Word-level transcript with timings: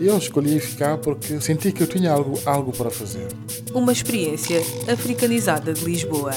Eu 0.00 0.18
escolhi 0.18 0.58
ficar 0.58 0.98
porque 0.98 1.40
senti 1.40 1.70
que 1.70 1.82
eu 1.82 1.86
tinha 1.86 2.10
algo, 2.10 2.38
algo 2.44 2.72
para 2.72 2.90
fazer. 2.90 3.28
Uma 3.72 3.92
experiência 3.92 4.60
africanizada 4.92 5.72
de 5.72 5.84
Lisboa. 5.84 6.32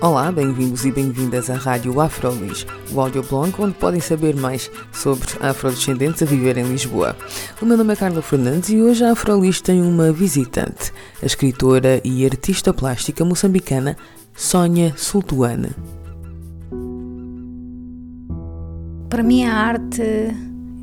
Olá, 0.00 0.30
bem-vindos 0.30 0.84
e 0.84 0.92
bem-vindas 0.92 1.48
à 1.48 1.54
Rádio 1.54 1.98
Afrolis, 1.98 2.66
o 2.92 3.00
audioblog 3.00 3.54
onde 3.58 3.74
podem 3.74 4.00
saber 4.00 4.36
mais 4.36 4.70
sobre 4.92 5.26
afrodescendentes 5.40 6.22
a 6.22 6.26
viver 6.26 6.58
em 6.58 6.64
Lisboa. 6.64 7.16
O 7.60 7.64
meu 7.64 7.76
nome 7.76 7.94
é 7.94 7.96
Carla 7.96 8.20
Fernandes 8.20 8.68
e 8.68 8.82
hoje 8.82 9.02
a 9.02 9.12
Afrolis 9.12 9.62
tem 9.62 9.80
uma 9.80 10.12
visitante, 10.12 10.92
a 11.22 11.26
escritora 11.26 12.02
e 12.04 12.24
artista 12.26 12.72
plástica 12.72 13.24
moçambicana 13.24 13.96
Sónia 14.36 14.92
Sultuane. 14.96 15.70
Para 19.08 19.22
mim 19.22 19.44
a 19.44 19.54
arte 19.54 20.02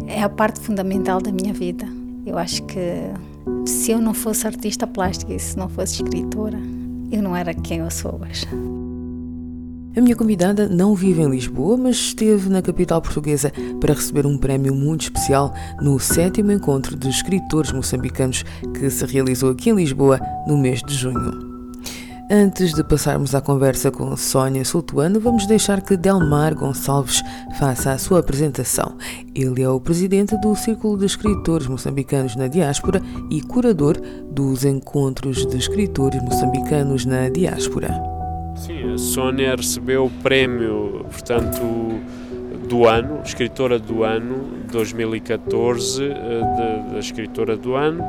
é 0.07 0.23
a 0.23 0.29
parte 0.29 0.61
fundamental 0.61 1.21
da 1.21 1.33
minha 1.33 1.53
vida. 1.53 1.85
Eu 2.25 2.37
acho 2.37 2.63
que 2.63 2.79
se 3.65 3.91
eu 3.91 3.99
não 3.99 4.13
fosse 4.13 4.47
artista 4.47 4.87
plástica 4.87 5.33
e 5.33 5.39
se 5.39 5.57
não 5.57 5.67
fosse 5.67 5.95
escritora, 5.95 6.57
eu 7.11 7.21
não 7.21 7.35
era 7.35 7.53
quem 7.53 7.79
eu 7.79 7.91
sou 7.91 8.21
hoje. 8.21 8.47
A 9.97 9.99
minha 9.99 10.15
convidada 10.15 10.69
não 10.69 10.95
vive 10.95 11.21
em 11.21 11.29
Lisboa, 11.29 11.75
mas 11.75 11.97
esteve 11.97 12.49
na 12.49 12.61
capital 12.61 13.01
portuguesa 13.01 13.51
para 13.81 13.93
receber 13.93 14.25
um 14.25 14.37
prémio 14.37 14.73
muito 14.73 15.01
especial 15.01 15.53
no 15.81 15.99
sétimo 15.99 16.53
encontro 16.53 16.95
de 16.95 17.09
escritores 17.09 17.73
moçambicanos 17.73 18.45
que 18.73 18.89
se 18.89 19.05
realizou 19.05 19.51
aqui 19.51 19.69
em 19.69 19.75
Lisboa 19.75 20.21
no 20.47 20.57
mês 20.57 20.81
de 20.81 20.93
junho. 20.93 21.50
Antes 22.33 22.73
de 22.73 22.81
passarmos 22.81 23.35
à 23.35 23.41
conversa 23.41 23.91
com 23.91 24.15
Sónia 24.15 24.63
Sultuano, 24.63 25.19
vamos 25.19 25.45
deixar 25.45 25.81
que 25.81 25.97
Delmar 25.97 26.55
Gonçalves 26.55 27.21
faça 27.59 27.91
a 27.91 27.97
sua 27.97 28.19
apresentação. 28.19 28.95
Ele 29.35 29.61
é 29.61 29.67
o 29.67 29.81
presidente 29.81 30.37
do 30.37 30.55
Círculo 30.55 30.97
de 30.97 31.05
Escritores 31.05 31.67
Moçambicanos 31.67 32.37
na 32.37 32.47
Diáspora 32.47 33.01
e 33.29 33.41
curador 33.41 33.99
dos 34.31 34.63
Encontros 34.63 35.45
de 35.45 35.57
Escritores 35.57 36.23
Moçambicanos 36.23 37.03
na 37.05 37.27
Diáspora. 37.27 38.01
Sim, 38.55 38.93
a 38.93 38.97
Sónia 38.97 39.53
recebeu 39.53 40.05
o 40.05 40.09
prémio, 40.23 41.05
portanto, 41.11 41.59
do 42.69 42.87
ano, 42.87 43.19
escritora 43.25 43.77
do 43.77 44.05
ano, 44.05 44.45
2014, 44.71 46.07
da 46.91 46.97
escritora 46.97 47.57
do 47.57 47.75
ano. 47.75 48.01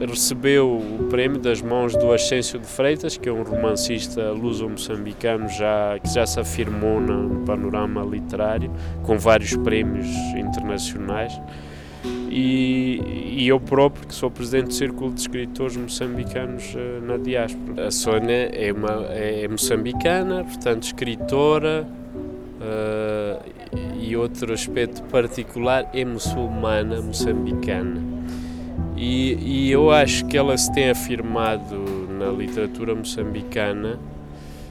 Recebeu 0.00 0.76
o 0.76 1.06
prémio 1.08 1.38
das 1.38 1.60
mãos 1.62 1.94
do 1.94 2.12
Ascensio 2.12 2.58
de 2.58 2.66
Freitas, 2.66 3.16
que 3.16 3.28
é 3.28 3.32
um 3.32 3.42
romancista 3.42 4.30
luso-moçambicano 4.30 5.48
já, 5.48 5.98
que 6.02 6.12
já 6.12 6.26
se 6.26 6.38
afirmou 6.40 7.00
no 7.00 7.44
panorama 7.44 8.02
literário, 8.02 8.70
com 9.04 9.18
vários 9.18 9.56
prémios 9.56 10.08
internacionais 10.36 11.32
e, 12.30 13.00
e, 13.38 13.48
eu 13.48 13.58
próprio, 13.58 14.06
que 14.06 14.14
sou 14.14 14.30
presidente 14.30 14.68
do 14.68 14.74
Círculo 14.74 15.12
de 15.12 15.20
Escritores 15.20 15.76
Moçambicanos 15.76 16.74
uh, 16.74 17.04
na 17.04 17.16
diáspora. 17.16 17.86
A 17.86 17.90
Sônia 17.90 18.50
é, 18.52 18.72
uma, 18.72 19.06
é 19.10 19.48
moçambicana, 19.48 20.44
portanto, 20.44 20.84
escritora, 20.84 21.86
uh, 22.60 23.98
e 24.00 24.16
outro 24.16 24.52
aspecto 24.52 25.02
particular 25.04 25.90
é 25.94 26.04
muçulmana 26.04 27.00
moçambicana. 27.00 28.00
E, 29.00 29.38
e 29.40 29.70
eu 29.70 29.92
acho 29.92 30.26
que 30.26 30.36
ela 30.36 30.56
se 30.58 30.72
tem 30.72 30.90
afirmado 30.90 31.76
na 32.18 32.30
literatura 32.30 32.94
moçambicana 32.94 33.98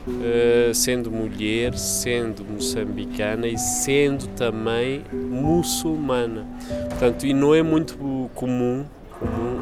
Uh, 0.07 0.73
sendo 0.73 1.11
mulher, 1.11 1.77
sendo 1.77 2.45
moçambicana 2.45 3.45
e 3.45 3.57
sendo 3.57 4.25
também 4.37 5.01
muçulmana. 5.11 6.47
Portanto, 6.87 7.27
e 7.27 7.33
não 7.33 7.53
é 7.53 7.61
muito 7.61 7.97
comum, 8.33 8.85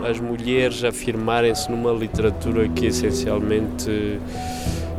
as 0.07 0.19
mulheres 0.19 0.83
afirmarem-se 0.83 1.71
numa 1.71 1.91
literatura 1.91 2.69
que 2.69 2.85
é 2.85 2.89
essencialmente 2.89 4.19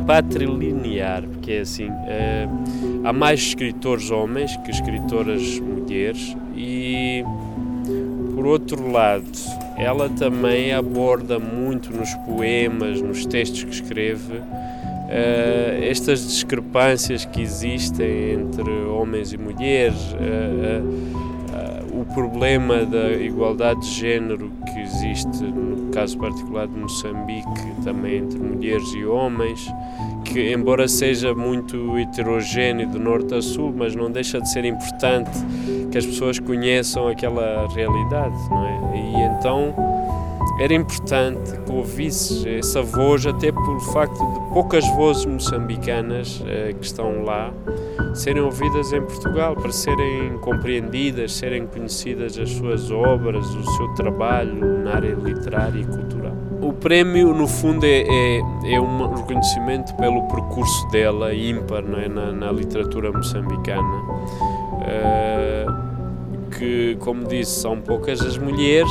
patrilinear, 0.05 1.23
porque 1.23 1.53
é 1.53 1.61
assim, 1.61 1.91
uh, 1.91 3.05
há 3.05 3.13
mais 3.13 3.39
escritores 3.39 4.11
homens 4.11 4.57
que 4.57 4.73
escritoras 4.73 5.61
mulheres 5.61 6.37
e 6.57 7.25
por 8.47 8.53
outro 8.53 8.93
lado, 8.93 9.25
ela 9.77 10.09
também 10.09 10.73
aborda 10.73 11.37
muito 11.37 11.93
nos 11.93 12.15
poemas, 12.15 13.03
nos 13.03 13.27
textos 13.27 13.65
que 13.65 13.71
escreve, 13.71 14.41
Uh, 15.07 15.85
estas 15.85 16.27
discrepâncias 16.27 17.25
que 17.25 17.41
existem 17.41 18.33
entre 18.33 18.69
homens 18.87 19.33
e 19.33 19.39
mulheres, 19.39 20.01
uh, 20.15 20.83
uh, 20.83 22.01
o 22.01 22.05
problema 22.13 22.85
da 22.85 23.13
igualdade 23.13 23.83
de 23.83 23.87
género 23.87 24.51
que 24.65 24.81
existe 24.81 25.45
no 25.45 25.93
caso 25.93 26.19
particular 26.19 26.67
de 26.67 26.77
Moçambique, 26.77 27.47
também 27.85 28.17
entre 28.17 28.37
mulheres 28.37 28.93
e 28.95 29.05
homens, 29.05 29.73
que 30.25 30.53
embora 30.53 30.89
seja 30.89 31.33
muito 31.33 31.97
heterogêneo 31.97 32.89
do 32.89 32.99
norte 32.99 33.33
a 33.33 33.41
sul, 33.41 33.73
mas 33.77 33.95
não 33.95 34.11
deixa 34.11 34.41
de 34.41 34.51
ser 34.51 34.65
importante 34.65 35.31
que 35.97 35.99
as 35.99 36.07
pessoas 36.07 36.39
conheçam 36.39 37.09
aquela 37.09 37.67
realidade, 37.75 38.37
não 38.51 38.67
é? 38.67 38.99
E 38.99 39.23
então 39.23 39.75
era 40.61 40.75
importante 40.75 41.59
que 41.65 41.73
ouvisse 41.73 42.47
essa 42.47 42.83
voz, 42.83 43.25
até 43.25 43.51
pelo 43.51 43.81
facto 43.81 44.19
de 44.19 44.53
poucas 44.53 44.87
vozes 44.91 45.25
moçambicanas 45.25 46.43
eh, 46.47 46.75
que 46.79 46.85
estão 46.85 47.25
lá 47.25 47.51
serem 48.15 48.43
ouvidas 48.43 48.93
em 48.93 49.01
Portugal, 49.01 49.57
para 49.57 49.73
serem 49.73 50.37
compreendidas, 50.39 51.33
serem 51.33 51.67
conhecidas 51.67 52.39
as 52.39 52.51
suas 52.51 52.91
obras, 52.91 53.47
o 53.55 53.65
seu 53.77 53.89
trabalho 53.95 54.83
na 54.83 54.97
área 54.97 55.15
literária 55.15 55.81
e 55.81 55.85
cultural. 55.85 56.37
O 56.61 56.75
prémio, 56.75 57.33
no 57.33 57.47
fundo, 57.47 57.85
é, 57.85 58.03
é, 58.03 58.41
é 58.73 58.81
um 58.81 59.15
reconhecimento 59.15 59.95
pelo 59.97 60.23
percurso 60.29 60.89
dela, 60.89 61.35
ímpar, 61.35 61.85
é? 62.03 62.09
na, 62.09 62.33
na 62.33 62.53
literatura 62.53 63.13
moçambicana. 63.13 64.03
Uh, 64.87 65.86
que, 66.59 66.97
como 67.01 67.27
disse, 67.27 67.61
são 67.61 67.81
poucas 67.81 68.21
as 68.21 68.39
mulheres 68.39 68.91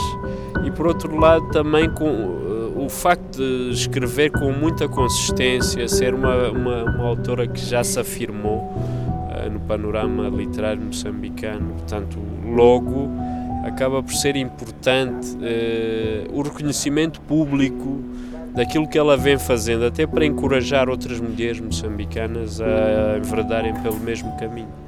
e 0.65 0.71
por 0.71 0.87
outro 0.87 1.15
lado 1.17 1.49
também 1.49 1.89
com 1.89 2.09
uh, 2.09 2.85
o 2.85 2.89
facto 2.89 3.37
de 3.37 3.71
escrever 3.71 4.31
com 4.31 4.51
muita 4.51 4.87
consistência, 4.87 5.87
ser 5.87 6.13
uma, 6.13 6.49
uma, 6.49 6.83
uma 6.83 7.05
autora 7.05 7.47
que 7.47 7.59
já 7.59 7.83
se 7.83 7.99
afirmou 7.99 8.59
uh, 8.59 9.49
no 9.51 9.59
panorama 9.61 10.29
literário 10.29 10.81
moçambicano, 10.81 11.73
portanto, 11.73 12.19
logo 12.45 13.09
acaba 13.65 14.01
por 14.03 14.13
ser 14.13 14.35
importante 14.35 15.35
uh, 15.35 16.37
o 16.37 16.41
reconhecimento 16.41 17.19
público 17.21 18.03
daquilo 18.53 18.87
que 18.87 18.97
ela 18.97 19.17
vem 19.17 19.37
fazendo, 19.37 19.85
até 19.85 20.07
para 20.07 20.25
encorajar 20.25 20.87
outras 20.87 21.19
mulheres 21.19 21.59
moçambicanas 21.59 22.61
a 22.61 23.17
enverdarem 23.17 23.73
pelo 23.81 23.99
mesmo 23.99 24.31
caminho. 24.37 24.84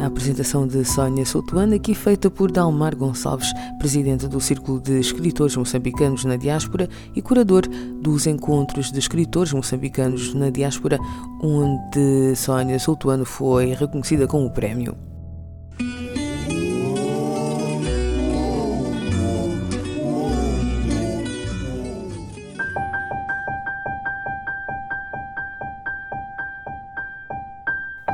A 0.00 0.06
apresentação 0.06 0.64
de 0.64 0.84
Sónia 0.84 1.26
Soutuana, 1.26 1.74
aqui 1.74 1.92
feita 1.92 2.30
por 2.30 2.52
Dalmar 2.52 2.94
Gonçalves, 2.94 3.52
presidente 3.80 4.28
do 4.28 4.40
Círculo 4.40 4.80
de 4.80 5.00
Escritores 5.00 5.56
Moçambicanos 5.56 6.24
na 6.24 6.36
Diáspora 6.36 6.88
e 7.16 7.20
curador 7.20 7.66
dos 8.00 8.26
Encontros 8.26 8.92
de 8.92 8.98
Escritores 9.00 9.52
Moçambicanos 9.52 10.34
na 10.34 10.50
Diáspora, 10.50 10.98
onde 11.42 12.36
Sónia 12.36 12.78
Soutuano 12.78 13.24
foi 13.24 13.74
reconhecida 13.74 14.28
com 14.28 14.46
o 14.46 14.50
prémio. 14.50 15.07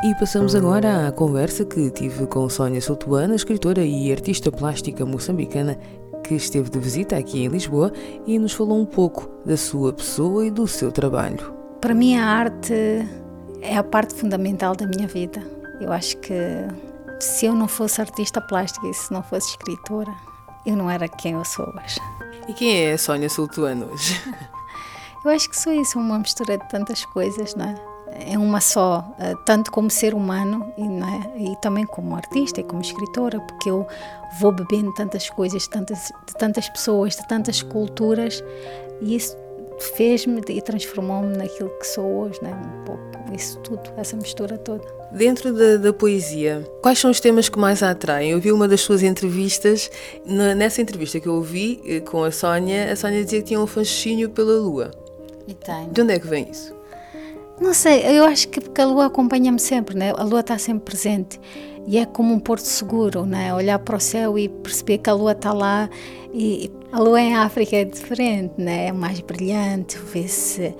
E 0.04 0.14
passamos 0.16 0.54
agora 0.54 1.08
à 1.08 1.12
conversa 1.12 1.64
que 1.64 1.90
tive 1.90 2.26
com 2.26 2.46
Sónia 2.46 2.78
Soutuana, 2.78 3.34
escritora 3.34 3.82
e 3.82 4.12
artista 4.12 4.52
plástica 4.52 5.06
moçambicana 5.06 5.78
que 6.22 6.34
esteve 6.34 6.68
de 6.68 6.78
visita 6.78 7.16
aqui 7.16 7.42
em 7.42 7.48
Lisboa 7.48 7.90
e 8.26 8.38
nos 8.38 8.52
falou 8.52 8.78
um 8.78 8.84
pouco 8.84 9.30
da 9.46 9.56
sua 9.56 9.94
pessoa 9.94 10.44
e 10.44 10.50
do 10.50 10.68
seu 10.68 10.92
trabalho. 10.92 11.54
Para 11.80 11.94
mim, 11.94 12.18
a 12.18 12.26
arte 12.26 12.74
é 13.62 13.78
a 13.78 13.82
parte 13.82 14.12
fundamental 14.12 14.76
da 14.76 14.86
minha 14.86 15.08
vida. 15.08 15.42
Eu 15.80 15.90
acho 15.90 16.18
que 16.18 16.34
se 17.18 17.46
eu 17.46 17.54
não 17.54 17.66
fosse 17.66 17.98
artista 17.98 18.42
plástica 18.42 18.86
e 18.86 18.92
se 18.92 19.10
não 19.10 19.22
fosse 19.22 19.52
escritora, 19.52 20.12
eu 20.66 20.76
não 20.76 20.90
era 20.90 21.08
quem 21.08 21.32
eu 21.32 21.44
sou 21.46 21.64
hoje. 21.64 21.98
E 22.46 22.52
quem 22.52 22.88
é 22.88 22.92
a 22.92 22.98
Sónia 22.98 23.30
Sultuano 23.30 23.86
hoje? 23.90 24.20
Eu 25.24 25.30
acho 25.30 25.48
que 25.48 25.58
sou 25.58 25.72
isso, 25.72 25.98
uma 25.98 26.18
mistura 26.18 26.58
de 26.58 26.68
tantas 26.68 27.02
coisas, 27.06 27.54
não 27.54 27.64
é? 27.64 27.93
É 28.16 28.38
uma 28.38 28.60
só, 28.60 29.04
eh, 29.18 29.34
tanto 29.44 29.72
como 29.72 29.90
ser 29.90 30.14
humano 30.14 30.72
e, 30.78 30.82
é? 30.82 31.52
e 31.52 31.56
também 31.60 31.84
como 31.84 32.14
artista 32.14 32.60
e 32.60 32.64
como 32.64 32.80
escritora, 32.80 33.40
porque 33.40 33.68
eu 33.68 33.86
vou 34.40 34.52
bebendo 34.52 34.92
tantas 34.94 35.28
coisas 35.30 35.66
tantas, 35.66 36.12
de 36.26 36.34
tantas 36.38 36.68
pessoas, 36.68 37.16
de 37.16 37.26
tantas 37.26 37.62
culturas, 37.62 38.42
e 39.00 39.16
isso 39.16 39.36
fez-me 39.78 40.40
e 40.48 40.62
transformou-me 40.62 41.36
naquilo 41.36 41.70
que 41.70 41.86
sou 41.86 42.04
hoje, 42.04 42.38
né? 42.42 42.52
um 42.52 42.84
pouco 42.84 43.02
isso 43.32 43.58
tudo, 43.60 43.90
essa 43.96 44.16
mistura 44.16 44.56
toda. 44.58 44.84
Dentro 45.10 45.52
da, 45.52 45.76
da, 45.76 45.92
poesia, 45.92 46.68
quais 46.82 46.98
são 46.98 47.10
os 47.10 47.20
temas 47.20 47.48
que 47.48 47.58
mais 47.58 47.82
a 47.82 47.90
atraem? 47.90 48.30
Eu 48.30 48.40
vi 48.40 48.52
uma 48.52 48.68
das 48.68 48.80
suas 48.80 49.02
entrevistas, 49.02 49.90
nessa 50.24 50.80
entrevista 50.80 51.20
que 51.20 51.26
eu 51.28 51.34
ouvi 51.34 51.80
eh, 51.86 52.00
com 52.00 52.22
a 52.24 52.30
Sónia, 52.30 52.92
a 52.92 52.96
Sónia 52.96 53.24
dizia 53.24 53.40
que 53.40 53.48
tinha 53.48 53.60
um 53.60 53.66
fascínio 53.66 54.30
pela 54.30 54.54
lua. 54.54 54.90
E 55.46 55.54
tenho. 55.54 55.90
De 55.90 56.02
onde 56.02 56.14
é 56.14 56.18
que 56.18 56.26
vem 56.26 56.48
isso? 56.50 56.74
Não 57.60 57.72
sei, 57.72 58.04
eu 58.18 58.24
acho 58.24 58.48
que 58.48 58.60
porque 58.60 58.80
a 58.80 58.86
lua 58.86 59.06
acompanha-me 59.06 59.60
sempre, 59.60 59.96
né? 59.96 60.12
a 60.16 60.24
lua 60.24 60.40
está 60.40 60.58
sempre 60.58 60.84
presente 60.84 61.40
e 61.86 61.98
é 61.98 62.04
como 62.04 62.34
um 62.34 62.40
porto 62.40 62.64
seguro, 62.64 63.24
né? 63.24 63.54
olhar 63.54 63.78
para 63.78 63.96
o 63.96 64.00
céu 64.00 64.36
e 64.36 64.48
perceber 64.48 64.98
que 64.98 65.08
a 65.08 65.12
lua 65.12 65.32
está 65.32 65.52
lá 65.52 65.88
e 66.32 66.70
a 66.90 66.98
lua 66.98 67.20
em 67.20 67.36
África 67.36 67.76
é 67.76 67.84
diferente, 67.84 68.54
né? 68.58 68.88
é 68.88 68.92
mais 68.92 69.20
brilhante, 69.20 69.96
vê-se 69.98 70.74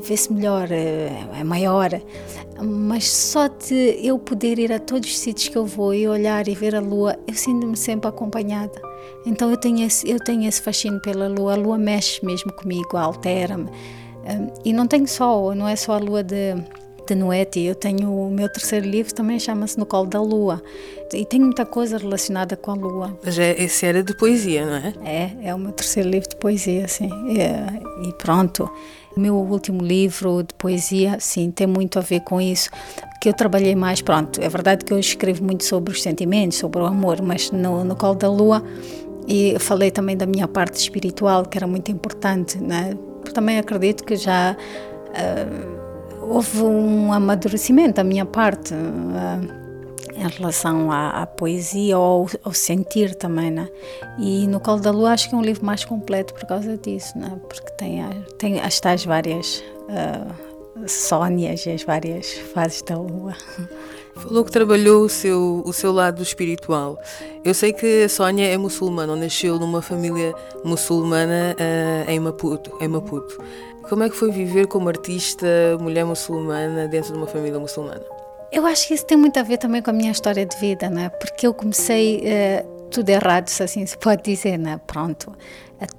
vê-se 0.00 0.32
melhor, 0.32 0.70
é, 0.70 1.10
é 1.38 1.44
maior, 1.44 1.90
mas 2.62 3.10
só 3.10 3.48
de 3.48 3.98
eu 4.02 4.18
poder 4.18 4.58
ir 4.58 4.72
a 4.72 4.78
todos 4.78 5.08
os 5.08 5.18
sítios 5.18 5.48
que 5.48 5.56
eu 5.56 5.66
vou 5.66 5.94
e 5.94 6.06
olhar 6.06 6.46
e 6.46 6.54
ver 6.54 6.74
a 6.74 6.80
lua, 6.80 7.18
eu 7.26 7.34
sinto-me 7.34 7.76
sempre 7.76 8.08
acompanhada. 8.08 8.80
Então 9.26 9.50
eu 9.50 9.56
tenho 9.56 9.84
esse, 9.84 10.08
eu 10.08 10.18
tenho 10.18 10.48
esse 10.48 10.62
fascínio 10.62 11.00
pela 11.00 11.28
lua, 11.28 11.54
a 11.54 11.56
lua 11.56 11.78
mexe 11.78 12.24
mesmo 12.24 12.52
comigo, 12.52 12.96
altera-me. 12.96 13.70
E 14.64 14.72
não 14.72 14.86
tenho 14.86 15.06
só, 15.06 15.54
não 15.54 15.68
é 15.68 15.76
só 15.76 15.92
a 15.94 15.98
lua 15.98 16.22
de, 16.22 16.54
de 17.06 17.14
Noete, 17.14 17.60
eu 17.60 17.74
tenho 17.74 18.12
o 18.12 18.30
meu 18.30 18.48
terceiro 18.48 18.86
livro 18.86 19.14
também 19.14 19.38
chama-se 19.38 19.78
No 19.78 19.86
Colo 19.86 20.06
da 20.06 20.20
Lua 20.20 20.62
e 21.12 21.24
tem 21.24 21.40
muita 21.40 21.64
coisa 21.64 21.96
relacionada 21.96 22.56
com 22.56 22.70
a 22.70 22.74
lua. 22.74 23.18
Mas 23.24 23.38
é, 23.38 23.60
esse 23.62 23.86
era 23.86 24.02
de 24.02 24.14
poesia, 24.14 24.66
não 24.66 24.74
é? 24.74 24.94
É, 25.04 25.48
é 25.48 25.54
o 25.54 25.58
meu 25.58 25.72
terceiro 25.72 26.08
livro 26.10 26.28
de 26.28 26.36
poesia, 26.36 26.86
sim. 26.86 27.10
E, 27.28 28.08
e 28.08 28.12
pronto. 28.14 28.70
O 29.16 29.20
meu 29.20 29.34
último 29.34 29.82
livro 29.82 30.42
de 30.42 30.54
poesia, 30.54 31.16
sim, 31.18 31.50
tem 31.50 31.66
muito 31.66 31.98
a 31.98 32.02
ver 32.02 32.20
com 32.20 32.40
isso, 32.40 32.70
que 33.20 33.28
eu 33.28 33.32
trabalhei 33.32 33.74
mais, 33.74 34.00
pronto, 34.00 34.40
é 34.40 34.48
verdade 34.48 34.84
que 34.84 34.92
eu 34.92 34.98
escrevo 34.98 35.42
muito 35.42 35.64
sobre 35.64 35.92
os 35.92 36.02
sentimentos, 36.02 36.58
sobre 36.58 36.80
o 36.80 36.86
amor, 36.86 37.20
mas 37.20 37.50
no, 37.50 37.82
no 37.84 37.96
Colo 37.96 38.14
da 38.14 38.30
Lua 38.30 38.62
e 39.26 39.58
falei 39.58 39.90
também 39.90 40.16
da 40.16 40.24
minha 40.24 40.46
parte 40.46 40.76
espiritual, 40.76 41.44
que 41.44 41.58
era 41.58 41.66
muito 41.66 41.90
importante, 41.90 42.58
né? 42.58 42.96
Também 43.32 43.58
acredito 43.58 44.04
que 44.04 44.16
já 44.16 44.56
uh, 44.56 46.24
houve 46.28 46.62
um 46.62 47.12
amadurecimento 47.12 47.94
da 47.94 48.04
minha 48.04 48.26
parte 48.26 48.74
uh, 48.74 49.58
em 50.14 50.28
relação 50.28 50.90
à, 50.90 51.22
à 51.22 51.26
poesia 51.26 51.98
ou 51.98 52.28
ao, 52.42 52.52
sentir 52.52 53.14
também, 53.14 53.50
né? 53.50 53.68
E 54.18 54.46
no 54.46 54.58
Colo 54.58 54.80
da 54.80 54.90
Lua 54.90 55.12
acho 55.12 55.28
que 55.28 55.34
é 55.34 55.38
um 55.38 55.42
livro 55.42 55.64
mais 55.64 55.84
completo 55.84 56.34
por 56.34 56.44
causa 56.46 56.76
disso, 56.76 57.16
né? 57.16 57.38
Porque 57.48 57.70
tem, 57.72 58.02
tem 58.36 58.60
as 58.60 58.80
tais 58.80 59.04
várias 59.04 59.62
uh, 59.88 60.88
Sónias 60.88 61.66
e 61.66 61.70
as 61.70 61.82
várias 61.82 62.32
fases 62.52 62.82
da 62.82 62.96
Lua. 62.96 63.34
Falou 64.18 64.44
que 64.44 64.50
trabalhou 64.50 65.04
o 65.04 65.08
seu, 65.08 65.62
o 65.64 65.72
seu 65.72 65.92
lado 65.92 66.22
espiritual. 66.22 66.98
Eu 67.44 67.54
sei 67.54 67.72
que 67.72 68.04
a 68.04 68.08
Sónia 68.08 68.46
é 68.46 68.56
muçulmana, 68.56 69.14
nasceu 69.14 69.58
numa 69.58 69.80
família 69.80 70.34
muçulmana 70.64 71.54
uh, 71.56 72.10
em, 72.10 72.18
Maputo, 72.18 72.76
em 72.80 72.88
Maputo. 72.88 73.42
Como 73.88 74.02
é 74.02 74.10
que 74.10 74.16
foi 74.16 74.30
viver 74.30 74.66
como 74.66 74.88
artista, 74.88 75.46
mulher 75.80 76.04
muçulmana, 76.04 76.88
dentro 76.88 77.12
de 77.12 77.18
uma 77.18 77.26
família 77.26 77.58
muçulmana? 77.58 78.02
Eu 78.50 78.66
acho 78.66 78.88
que 78.88 78.94
isso 78.94 79.06
tem 79.06 79.16
muito 79.16 79.38
a 79.38 79.42
ver 79.42 79.58
também 79.58 79.80
com 79.80 79.90
a 79.90 79.92
minha 79.92 80.10
história 80.10 80.44
de 80.44 80.56
vida, 80.56 80.90
né? 80.90 81.10
Porque 81.10 81.46
eu 81.46 81.54
comecei 81.54 82.18
uh, 82.18 82.77
tudo 82.88 83.08
errado, 83.10 83.48
se 83.48 83.62
assim 83.62 83.84
se 83.86 83.96
pode 83.96 84.22
dizer, 84.22 84.58
né? 84.58 84.80
Pronto 84.86 85.36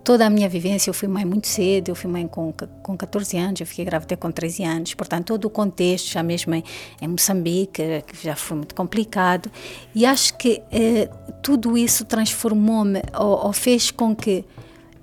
toda 0.04 0.26
a 0.26 0.30
minha 0.30 0.50
vivência, 0.50 0.90
eu 0.90 0.94
fui 0.94 1.08
mãe 1.08 1.24
muito 1.24 1.48
cedo, 1.48 1.90
eu 1.90 1.96
fui 1.96 2.10
mãe 2.10 2.28
com, 2.28 2.54
com 2.84 2.98
14 2.98 3.38
anos, 3.38 3.62
eu 3.62 3.68
fiquei 3.68 3.86
grávida 3.86 4.18
com 4.18 4.30
13 4.30 4.64
anos, 4.64 4.94
portanto, 4.94 5.28
todo 5.28 5.46
o 5.46 5.50
contexto, 5.50 6.12
já 6.12 6.22
mesmo 6.22 6.54
em, 6.54 6.64
em 7.02 7.08
Moçambique, 7.08 8.04
que 8.06 8.24
já 8.24 8.36
foi 8.36 8.58
muito 8.58 8.76
complicado, 8.76 9.50
e 9.96 10.06
acho 10.06 10.38
que 10.38 10.62
eh, 10.72 11.10
tudo 11.42 11.78
isso 11.78 12.04
transformou-me 12.04 13.02
ou, 13.18 13.46
ou, 13.46 13.54
fez 13.54 13.90
com 13.90 14.14
que, 14.14 14.44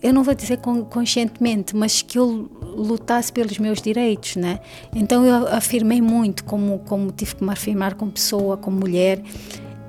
eu 0.02 0.12
não 0.12 0.22
vou 0.22 0.34
dizer 0.34 0.58
conscientemente, 0.90 1.74
mas 1.74 2.02
que 2.02 2.18
eu 2.18 2.50
lutasse 2.62 3.32
pelos 3.32 3.58
meus 3.58 3.80
direitos, 3.80 4.36
né? 4.36 4.60
Então 4.94 5.24
eu 5.24 5.48
afirmei 5.48 6.02
muito 6.02 6.44
como, 6.44 6.80
como 6.80 7.10
tive 7.10 7.34
que 7.36 7.42
me 7.42 7.50
afirmar 7.50 7.94
como 7.94 8.12
pessoa, 8.12 8.58
como 8.58 8.78
mulher, 8.78 9.22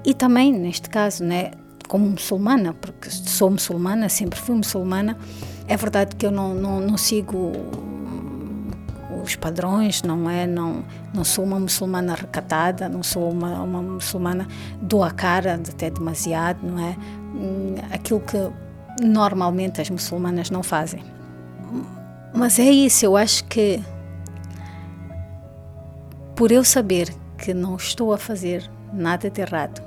e 0.06 0.14
também, 0.14 0.54
neste 0.54 0.90
caso, 0.90 1.26
né? 1.26 1.52
Como 1.88 2.10
muçulmana, 2.10 2.74
porque 2.74 3.10
sou 3.10 3.50
muçulmana, 3.50 4.10
sempre 4.10 4.40
fui 4.40 4.56
muçulmana, 4.56 5.18
é 5.68 5.76
verdade 5.76 6.16
que 6.16 6.26
eu 6.26 6.32
não, 6.32 6.54
não, 6.54 6.80
não 6.80 6.98
sigo 6.98 7.52
os 9.24 9.36
padrões, 9.36 10.02
não 10.04 10.30
é? 10.30 10.48
Não, 10.48 10.84
não 11.14 11.24
sou 11.24 11.44
uma 11.44 11.60
muçulmana 11.60 12.16
recatada, 12.16 12.88
não 12.88 13.04
sou 13.04 13.30
uma, 13.30 13.62
uma 13.62 13.82
muçulmana 13.82 14.48
dou 14.82 15.04
a 15.04 15.12
cara 15.12 15.56
até 15.56 15.90
demasiado, 15.90 16.60
não 16.66 16.80
é? 16.80 16.96
Aquilo 17.92 18.22
que 18.22 18.38
normalmente 19.06 19.82
as 19.82 19.90
muçulmanas 19.90 20.50
não 20.50 20.64
fazem. 20.64 21.04
Mas 22.34 22.60
é 22.60 22.70
isso, 22.70 23.06
eu 23.06 23.18
acho 23.18 23.44
que 23.46 23.84
por 26.36 26.52
eu 26.52 26.64
saber 26.64 27.14
que 27.38 27.54
não 27.54 27.76
estou 27.76 28.14
a 28.14 28.18
fazer 28.18 28.70
nada 28.94 29.30
de 29.30 29.42
errado, 29.42 29.82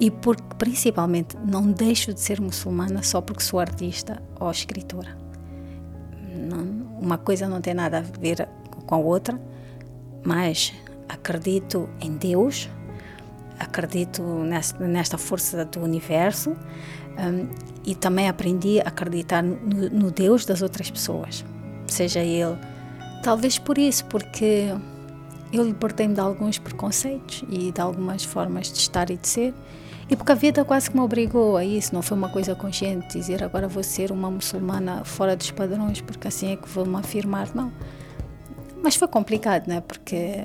e 0.00 0.10
porque 0.10 0.47
principalmente 0.58 1.36
não 1.36 1.70
deixo 1.70 2.12
de 2.12 2.20
ser 2.20 2.40
muçulmana 2.40 3.02
só 3.02 3.20
porque 3.20 3.42
sou 3.42 3.60
artista 3.60 4.20
ou 4.38 4.50
escritora. 4.50 5.16
Não, 6.36 6.88
uma 7.00 7.16
coisa 7.16 7.48
não 7.48 7.60
tem 7.60 7.74
nada 7.74 7.98
a 7.98 8.00
ver 8.00 8.48
com 8.86 8.94
a 8.94 8.98
outra, 8.98 9.40
mas 10.24 10.74
acredito 11.08 11.88
em 12.00 12.16
Deus, 12.16 12.68
acredito 13.58 14.22
nesta, 14.22 14.86
nesta 14.86 15.18
força 15.18 15.64
do 15.64 15.80
universo 15.80 16.50
um, 16.50 17.48
e 17.84 17.94
também 17.94 18.28
aprendi 18.28 18.80
a 18.80 18.88
acreditar 18.88 19.42
no, 19.42 19.88
no 19.90 20.10
Deus 20.10 20.44
das 20.44 20.60
outras 20.60 20.90
pessoas, 20.90 21.44
seja 21.86 22.20
ele. 22.20 22.58
Talvez 23.22 23.58
por 23.58 23.78
isso, 23.78 24.04
porque 24.06 24.72
eu 25.52 25.64
libertei-me 25.64 26.14
de 26.14 26.20
alguns 26.20 26.58
preconceitos 26.58 27.44
e 27.48 27.72
de 27.72 27.80
algumas 27.80 28.24
formas 28.24 28.72
de 28.72 28.78
estar 28.78 29.10
e 29.10 29.16
de 29.16 29.28
ser 29.28 29.54
e 30.10 30.16
porque 30.16 30.32
a 30.32 30.34
vida 30.34 30.64
quase 30.64 30.90
que 30.90 30.96
me 30.96 31.02
obrigou 31.02 31.56
a 31.56 31.64
isso, 31.64 31.94
não 31.94 32.00
foi 32.00 32.16
uma 32.16 32.30
coisa 32.30 32.54
consciente, 32.54 33.18
dizer 33.18 33.44
agora 33.44 33.68
vou 33.68 33.82
ser 33.82 34.10
uma 34.10 34.30
muçulmana 34.30 35.04
fora 35.04 35.36
dos 35.36 35.50
padrões, 35.50 36.00
porque 36.00 36.26
assim 36.26 36.52
é 36.52 36.56
que 36.56 36.66
vou 36.66 36.86
me 36.86 36.96
afirmar, 36.96 37.54
não. 37.54 37.70
Mas 38.82 38.96
foi 38.96 39.06
complicado, 39.06 39.68
né? 39.68 39.82
Porque 39.86 40.44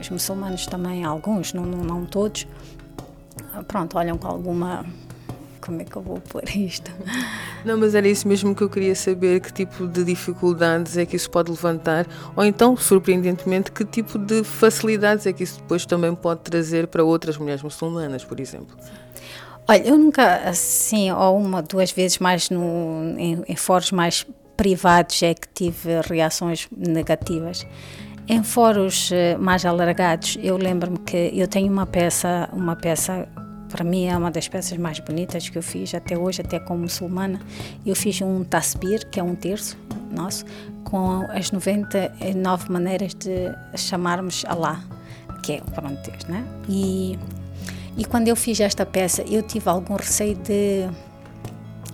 os 0.00 0.08
muçulmanos 0.10 0.64
também, 0.66 1.02
alguns, 1.04 1.52
não, 1.52 1.66
não, 1.66 1.82
não 1.82 2.06
todos, 2.06 2.46
pronto, 3.66 3.98
olham 3.98 4.16
com 4.16 4.28
alguma 4.28 4.86
como 5.70 5.82
é 5.82 5.84
que 5.84 5.94
eu 5.94 6.02
vou 6.02 6.20
pôr 6.20 6.42
isto? 6.56 6.90
Não, 7.64 7.78
mas 7.78 7.94
era 7.94 8.08
isso 8.08 8.26
mesmo 8.26 8.54
que 8.54 8.62
eu 8.62 8.68
queria 8.68 8.94
saber, 8.94 9.40
que 9.40 9.52
tipo 9.52 9.86
de 9.86 10.02
dificuldades 10.02 10.98
é 10.98 11.06
que 11.06 11.14
isso 11.14 11.30
pode 11.30 11.48
levantar, 11.48 12.06
ou 12.34 12.44
então, 12.44 12.76
surpreendentemente, 12.76 13.70
que 13.70 13.84
tipo 13.84 14.18
de 14.18 14.42
facilidades 14.42 15.26
é 15.26 15.32
que 15.32 15.44
isso 15.44 15.60
depois 15.60 15.86
também 15.86 16.12
pode 16.14 16.40
trazer 16.40 16.88
para 16.88 17.04
outras 17.04 17.38
mulheres 17.38 17.62
muçulmanas, 17.62 18.24
por 18.24 18.40
exemplo. 18.40 18.76
Olha, 19.68 19.86
eu 19.86 19.96
nunca, 19.96 20.48
assim, 20.48 21.12
ou 21.12 21.38
uma, 21.38 21.62
duas 21.62 21.92
vezes 21.92 22.18
mais 22.18 22.50
no, 22.50 23.14
em, 23.16 23.44
em 23.46 23.56
fóruns 23.56 23.92
mais 23.92 24.26
privados 24.56 25.22
é 25.22 25.34
que 25.34 25.46
tive 25.54 26.00
reações 26.04 26.66
negativas. 26.76 27.64
Em 28.28 28.42
fóruns 28.42 29.10
eh, 29.12 29.36
mais 29.38 29.64
alargados, 29.64 30.36
eu 30.42 30.56
lembro-me 30.56 30.98
que 30.98 31.30
eu 31.32 31.48
tenho 31.48 31.72
uma 31.72 31.86
peça, 31.86 32.48
uma 32.52 32.76
peça 32.76 33.28
para 33.70 33.84
mim 33.84 34.06
é 34.06 34.16
uma 34.16 34.30
das 34.30 34.48
peças 34.48 34.76
mais 34.76 34.98
bonitas 34.98 35.48
que 35.48 35.56
eu 35.56 35.62
fiz 35.62 35.94
até 35.94 36.18
hoje, 36.18 36.40
até 36.42 36.58
como 36.58 36.80
muçulmana. 36.80 37.40
Eu 37.86 37.94
fiz 37.94 38.20
um 38.20 38.44
tasbir, 38.44 39.08
que 39.08 39.20
é 39.20 39.22
um 39.22 39.34
terço 39.34 39.78
nosso, 40.10 40.44
com 40.84 41.24
as 41.30 41.52
99 41.52 42.70
maneiras 42.70 43.14
de 43.14 43.54
chamarmos 43.76 44.44
Allah, 44.46 44.80
que 45.42 45.52
é 45.54 45.56
o 45.58 45.70
pronto 45.70 46.02
Deus, 46.02 46.24
né? 46.24 46.44
E, 46.68 47.18
e 47.96 48.04
quando 48.04 48.28
eu 48.28 48.36
fiz 48.36 48.58
esta 48.60 48.84
peça, 48.84 49.22
eu 49.22 49.42
tive 49.42 49.68
algum 49.68 49.94
receio 49.94 50.34
de, 50.34 50.88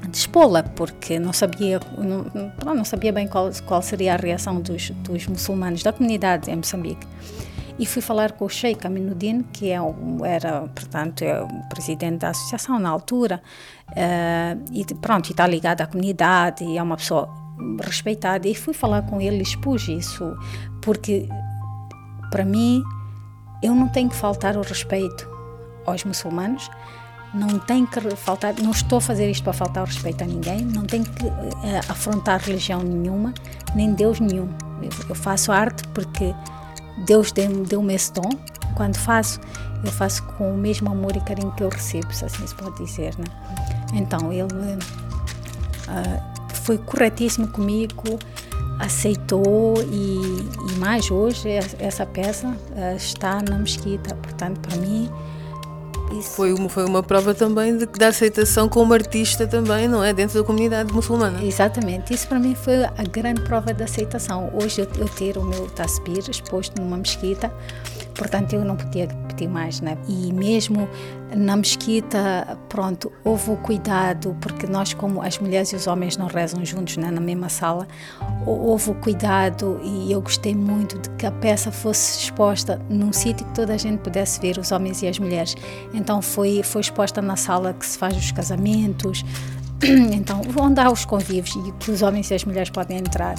de 0.08 0.16
expô-la, 0.16 0.62
porque 0.62 1.18
não 1.18 1.32
sabia, 1.32 1.78
não, 1.98 2.74
não 2.74 2.84
sabia 2.84 3.12
bem 3.12 3.28
qual, 3.28 3.50
qual 3.66 3.82
seria 3.82 4.14
a 4.14 4.16
reação 4.16 4.60
dos, 4.60 4.90
dos 4.90 5.26
muçulmanos, 5.26 5.82
da 5.82 5.92
comunidade 5.92 6.50
em 6.50 6.56
Moçambique. 6.56 7.06
E 7.78 7.84
fui 7.84 8.00
falar 8.00 8.32
com 8.32 8.46
o 8.46 8.48
Sheikh 8.48 8.86
Aminuddin, 8.86 9.42
que 9.52 9.70
é 9.70 9.78
era, 10.24 10.62
portanto, 10.74 11.22
é 11.22 11.42
o 11.42 11.68
presidente 11.68 12.18
da 12.18 12.30
associação 12.30 12.78
na 12.78 12.88
altura, 12.88 13.42
uh, 13.90 14.64
e 14.72 14.84
pronto, 14.94 15.30
está 15.30 15.46
ligado 15.46 15.82
à 15.82 15.86
comunidade, 15.86 16.64
e 16.64 16.78
é 16.78 16.82
uma 16.82 16.96
pessoa 16.96 17.28
respeitada, 17.82 18.48
e 18.48 18.54
fui 18.54 18.72
falar 18.72 19.02
com 19.02 19.20
ele 19.20 19.42
expus 19.42 19.88
isso, 19.88 20.36
porque 20.80 21.28
para 22.30 22.44
mim 22.44 22.82
eu 23.62 23.74
não 23.74 23.88
tenho 23.88 24.08
que 24.08 24.16
faltar 24.16 24.56
o 24.56 24.62
respeito 24.62 25.28
aos 25.84 26.04
muçulmanos, 26.04 26.70
não 27.34 27.58
tenho 27.58 27.86
que 27.86 28.00
faltar, 28.16 28.54
não 28.62 28.70
estou 28.70 28.98
a 28.98 29.00
fazer 29.00 29.30
isto 29.30 29.44
para 29.44 29.52
faltar 29.52 29.82
o 29.82 29.86
respeito 29.86 30.24
a 30.24 30.26
ninguém, 30.26 30.64
não 30.64 30.84
tenho 30.84 31.04
que 31.04 31.26
uh, 31.26 31.32
afrontar 31.88 32.40
religião 32.40 32.82
nenhuma, 32.82 33.34
nem 33.74 33.92
Deus 33.92 34.18
nenhum. 34.18 34.48
Eu, 34.80 34.90
eu 35.10 35.14
faço 35.14 35.52
arte 35.52 35.86
porque 35.88 36.34
Deus 36.98 37.32
deu-me 37.32 37.66
deu 37.66 37.90
esse 37.90 38.12
dom. 38.12 38.30
Quando 38.74 38.96
faço, 38.96 39.40
eu 39.84 39.90
faço 39.90 40.22
com 40.24 40.52
o 40.52 40.56
mesmo 40.56 40.90
amor 40.90 41.16
e 41.16 41.20
carinho 41.20 41.52
que 41.52 41.62
eu 41.62 41.68
recebo, 41.68 42.12
se 42.12 42.24
assim 42.24 42.46
se 42.46 42.54
pode 42.54 42.84
dizer, 42.84 43.14
né? 43.18 43.24
Então, 43.94 44.32
ele 44.32 44.42
uh, 44.42 46.54
foi 46.54 46.78
corretíssimo 46.78 47.48
comigo, 47.48 48.18
aceitou 48.78 49.74
e, 49.90 50.18
e 50.70 50.78
mais 50.78 51.10
hoje 51.10 51.48
essa 51.78 52.04
peça 52.04 52.48
uh, 52.48 52.96
está 52.96 53.40
na 53.40 53.58
mesquita. 53.58 54.14
Portanto, 54.16 54.60
para 54.60 54.76
mim, 54.76 55.10
isso. 56.12 56.30
Foi, 56.30 56.52
uma, 56.52 56.68
foi 56.68 56.84
uma 56.84 57.02
prova 57.02 57.34
também 57.34 57.76
de, 57.76 57.86
da 57.86 58.08
aceitação 58.08 58.68
como 58.68 58.92
artista 58.92 59.46
também, 59.46 59.88
não 59.88 60.02
é? 60.02 60.12
Dentro 60.12 60.38
da 60.40 60.46
comunidade 60.46 60.92
muçulmana. 60.92 61.42
Exatamente. 61.42 62.12
Isso 62.12 62.26
para 62.28 62.38
mim 62.38 62.54
foi 62.54 62.84
a 62.84 63.02
grande 63.10 63.40
prova 63.42 63.72
de 63.72 63.82
aceitação. 63.82 64.50
Hoje 64.54 64.82
eu, 64.82 64.88
eu 64.98 65.08
ter 65.08 65.36
o 65.38 65.44
meu 65.44 65.66
tasbir 65.68 66.28
exposto 66.30 66.80
numa 66.80 66.96
mesquita 66.96 67.52
portanto 68.16 68.54
eu 68.54 68.64
não 68.64 68.76
podia 68.76 69.06
pedir 69.36 69.48
mais, 69.48 69.80
né? 69.80 69.98
E 70.08 70.32
mesmo 70.32 70.88
na 71.36 71.56
mesquita, 71.56 72.58
pronto, 72.68 73.12
houve 73.24 73.50
o 73.50 73.56
cuidado, 73.56 74.36
porque 74.40 74.66
nós 74.66 74.94
como 74.94 75.20
as 75.20 75.38
mulheres 75.38 75.72
e 75.72 75.76
os 75.76 75.86
homens 75.86 76.16
não 76.16 76.26
rezam 76.26 76.64
juntos 76.64 76.96
né, 76.96 77.10
na 77.10 77.20
mesma 77.20 77.48
sala, 77.48 77.86
houve 78.46 78.90
o 78.90 78.94
cuidado 78.94 79.78
e 79.82 80.10
eu 80.10 80.20
gostei 80.20 80.54
muito 80.54 80.98
de 80.98 81.10
que 81.10 81.26
a 81.26 81.30
peça 81.30 81.70
fosse 81.70 82.20
exposta 82.20 82.80
num 82.88 83.12
sítio 83.12 83.44
que 83.46 83.54
toda 83.54 83.74
a 83.74 83.76
gente 83.76 83.98
pudesse 84.00 84.40
ver, 84.40 84.56
os 84.56 84.72
homens 84.72 85.02
e 85.02 85.08
as 85.08 85.18
mulheres. 85.18 85.54
Então 85.92 86.22
foi, 86.22 86.62
foi 86.62 86.80
exposta 86.80 87.20
na 87.20 87.36
sala 87.36 87.74
que 87.74 87.84
se 87.84 87.98
faz 87.98 88.16
os 88.16 88.32
casamentos, 88.32 89.24
então 90.12 90.40
onde 90.58 90.80
há 90.80 90.90
os 90.90 91.04
convívios 91.04 91.54
e 91.56 91.72
que 91.72 91.90
os 91.90 92.02
homens 92.02 92.30
e 92.30 92.34
as 92.34 92.44
mulheres 92.44 92.70
podem 92.70 92.98
entrar 92.98 93.34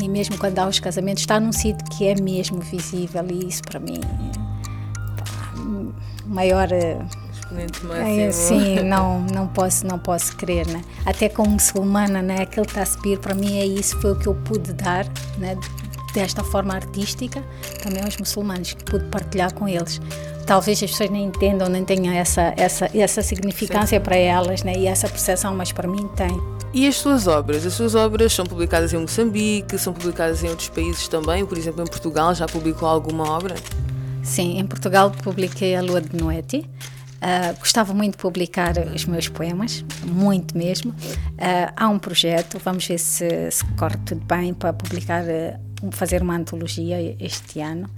e 0.00 0.08
mesmo 0.08 0.38
quando 0.38 0.58
há 0.58 0.66
os 0.66 0.78
casamentos, 0.78 1.22
está 1.22 1.40
num 1.40 1.52
sítio 1.52 1.84
que 1.90 2.06
é 2.06 2.14
mesmo 2.20 2.60
visível 2.60 3.24
e 3.30 3.48
isso 3.48 3.62
para 3.62 3.80
mim 3.80 4.00
maior 6.28 6.70
eh, 6.72 6.98
é, 8.06 8.30
sim, 8.30 8.80
não, 8.80 9.20
não 9.20 9.46
posso, 9.46 9.86
não 9.86 9.98
posso 9.98 10.36
crer, 10.36 10.66
né? 10.66 10.82
Até 11.06 11.28
como 11.28 11.50
muçulmana, 11.50 12.20
né? 12.20 12.42
Aquele 12.42 12.66
tasbir 12.66 13.18
para 13.18 13.34
mim 13.34 13.58
é 13.58 13.64
isso, 13.64 13.98
foi 14.00 14.12
o 14.12 14.16
que 14.16 14.26
eu 14.26 14.34
pude 14.34 14.72
dar, 14.74 15.06
né? 15.38 15.56
Desta 16.12 16.44
forma 16.44 16.74
artística, 16.74 17.42
também 17.82 18.02
aos 18.02 18.16
muçulmanos, 18.16 18.74
que 18.74 18.84
pude 18.84 19.04
partilhar 19.06 19.52
com 19.54 19.66
eles. 19.66 20.00
Talvez 20.46 20.82
as 20.82 20.90
pessoas 20.90 21.10
nem 21.10 21.24
entendam, 21.24 21.68
nem 21.68 21.84
tenham 21.84 22.12
essa, 22.12 22.52
essa, 22.56 22.90
essa 22.94 23.22
significância 23.22 23.98
sim. 23.98 24.04
para 24.04 24.16
elas, 24.16 24.62
né? 24.62 24.74
E 24.76 24.86
essa 24.86 25.08
percepção, 25.08 25.54
mas 25.54 25.72
para 25.72 25.88
mim 25.88 26.08
tem. 26.16 26.40
E 26.72 26.86
as 26.86 26.96
suas 26.96 27.26
obras? 27.26 27.64
As 27.64 27.72
suas 27.72 27.94
obras 27.94 28.32
são 28.32 28.44
publicadas 28.44 28.92
em 28.92 28.98
Moçambique, 28.98 29.78
são 29.78 29.92
publicadas 29.94 30.42
em 30.44 30.48
outros 30.48 30.68
países 30.68 31.08
também, 31.08 31.46
por 31.46 31.56
exemplo, 31.56 31.82
em 31.82 31.86
Portugal, 31.86 32.34
já 32.34 32.46
publicou 32.46 32.88
alguma 32.88 33.30
obra? 33.30 33.54
Sim, 34.22 34.58
em 34.58 34.66
Portugal 34.66 35.10
publiquei 35.10 35.74
A 35.74 35.82
Lua 35.82 36.00
de 36.00 36.16
Noite. 36.16 36.68
Uh, 37.18 37.58
gostava 37.58 37.92
muito 37.92 38.12
de 38.12 38.18
publicar 38.18 38.74
os 38.94 39.04
meus 39.04 39.28
poemas, 39.28 39.84
muito 40.04 40.56
mesmo. 40.56 40.90
Uh, 40.92 41.72
há 41.76 41.88
um 41.88 41.98
projeto, 41.98 42.60
vamos 42.64 42.86
ver 42.86 42.98
se, 42.98 43.50
se, 43.50 43.64
corre 43.76 43.96
tudo 44.06 44.24
bem 44.24 44.54
para 44.54 44.72
publicar, 44.72 45.24
uh, 45.24 45.90
fazer 45.90 46.22
uma 46.22 46.36
antologia 46.36 47.16
este 47.18 47.60
ano. 47.60 47.90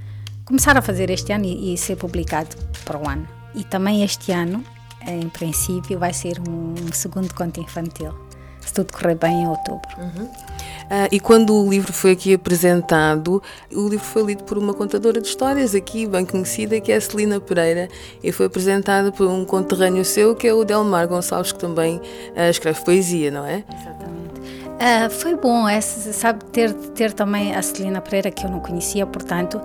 Começar 0.45 0.77
a 0.77 0.83
fazer 0.83 1.11
este 1.11 1.33
ano 1.33 1.45
e, 1.45 1.75
e 1.75 1.77
ser 1.77 1.97
publicado 1.97 2.57
para 2.85 2.99
o 2.99 3.09
ano. 3.09 3.29
E 3.55 3.63
também 3.63 4.03
este 4.03 4.33
ano, 4.33 4.65
em 5.07 5.29
princípio, 5.29 5.99
vai 5.99 6.15
ser 6.15 6.41
um 6.41 6.75
segundo 6.93 7.35
conto 7.35 7.61
infantil 7.61 8.30
se 8.71 8.75
tudo 8.75 8.93
correr 8.93 9.17
bem 9.17 9.43
em 9.43 9.49
outubro. 9.49 9.89
Uhum. 9.99 10.25
Uh, 10.25 11.09
e 11.11 11.21
quando 11.21 11.55
o 11.55 11.69
livro 11.69 11.93
foi 11.93 12.13
aqui 12.13 12.35
apresentado, 12.35 13.43
o 13.73 13.89
livro 13.89 14.05
foi 14.05 14.23
lido 14.23 14.45
por 14.45 14.57
uma 14.57 14.73
contadora 14.73 15.21
de 15.21 15.27
histórias 15.27 15.75
aqui, 15.75 16.07
bem 16.07 16.25
conhecida, 16.25 16.81
que 16.81 16.93
é 16.93 16.97
a 16.97 17.01
Celina 17.01 17.41
Pereira, 17.41 17.89
e 18.23 18.33
foi 18.33 18.47
apresentado 18.47 19.13
por 19.13 19.27
um 19.27 19.45
conterrâneo 19.45 20.05
seu, 20.05 20.35
que 20.35 20.47
é 20.47 20.55
o 20.55 20.65
Delmar 20.65 21.09
Gonçalves, 21.09 21.53
que 21.53 21.59
também 21.59 21.97
uh, 21.97 22.51
escreve 22.51 22.81
poesia, 22.85 23.31
não 23.31 23.45
é? 23.45 23.65
Exatamente. 23.69 24.41
Uh, 24.81 25.11
foi 25.11 25.35
bom, 25.37 25.69
essa, 25.69 26.13
sabe, 26.13 26.45
ter, 26.47 26.73
ter 26.73 27.13
também 27.13 27.55
a 27.55 27.63
Celina 27.63 28.01
Pereira, 28.01 28.31
que 28.31 28.47
eu 28.47 28.51
não 28.51 28.61
conhecia, 28.61 29.05
portanto, 29.05 29.61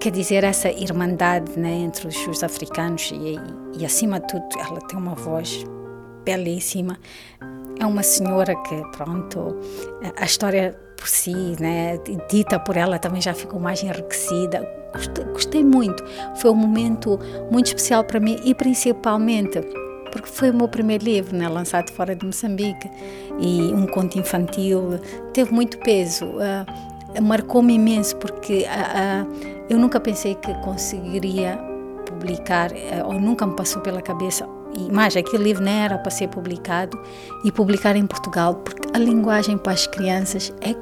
quer 0.00 0.10
dizer, 0.10 0.44
essa 0.44 0.68
irmandade 0.68 1.58
né, 1.58 1.72
entre 1.74 2.08
os, 2.08 2.26
os 2.26 2.42
africanos 2.42 3.10
e, 3.12 3.38
e, 3.78 3.84
acima 3.84 4.20
de 4.20 4.28
tudo, 4.28 4.46
ela 4.58 4.80
tem 4.80 4.98
uma 4.98 5.14
voz 5.14 5.64
belíssima 6.24 6.98
é 7.78 7.86
uma 7.86 8.02
senhora 8.02 8.54
que, 8.62 8.76
pronto, 8.96 9.56
a 10.16 10.24
história 10.24 10.78
por 10.96 11.08
si, 11.08 11.56
né, 11.60 11.98
dita 12.28 12.58
por 12.58 12.76
ela 12.76 12.98
também 12.98 13.20
já 13.20 13.32
ficou 13.32 13.60
mais 13.60 13.82
enriquecida. 13.82 14.68
Gostei, 14.92 15.24
gostei 15.26 15.64
muito. 15.64 16.04
Foi 16.36 16.50
um 16.50 16.56
momento 16.56 17.18
muito 17.50 17.66
especial 17.66 18.04
para 18.04 18.18
mim 18.18 18.40
e 18.44 18.54
principalmente 18.54 19.60
porque 20.10 20.28
foi 20.28 20.50
o 20.50 20.54
meu 20.54 20.68
primeiro 20.68 21.04
livro, 21.04 21.36
né, 21.36 21.48
lançado 21.48 21.92
fora 21.92 22.14
de 22.14 22.24
Moçambique 22.24 22.90
e 23.38 23.72
um 23.72 23.86
conto 23.86 24.18
infantil. 24.18 24.98
Teve 25.32 25.52
muito 25.52 25.78
peso. 25.78 26.26
Uh, 26.26 27.22
Marcou-me 27.22 27.74
imenso 27.74 28.16
porque 28.16 28.66
uh, 28.66 29.24
uh, 29.24 29.64
eu 29.68 29.78
nunca 29.78 29.98
pensei 30.00 30.34
que 30.34 30.52
conseguiria 30.62 31.58
publicar, 32.06 32.70
ou 33.06 33.14
nunca 33.14 33.46
me 33.46 33.54
passou 33.54 33.82
pela 33.82 34.00
cabeça 34.00 34.46
e 34.76 34.92
mais, 34.92 35.16
aquele 35.16 35.44
livro 35.44 35.64
não 35.64 35.72
era 35.72 35.98
para 35.98 36.10
ser 36.10 36.28
publicado 36.28 36.98
e 37.44 37.50
publicar 37.50 37.96
em 37.96 38.06
Portugal, 38.06 38.54
porque 38.56 38.88
a 38.94 38.98
linguagem 38.98 39.56
para 39.56 39.72
as 39.72 39.86
crianças 39.86 40.52
é 40.60 40.74